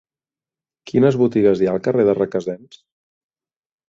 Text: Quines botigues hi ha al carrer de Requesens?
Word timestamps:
Quines 0.91 1.17
botigues 1.23 1.61
hi 1.63 1.69
ha 1.69 1.75
al 1.79 1.83
carrer 1.89 2.05
de 2.07 2.15
Requesens? 2.21 2.81